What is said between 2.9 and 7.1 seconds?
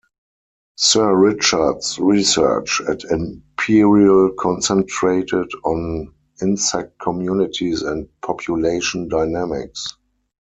Imperial concentrated on insect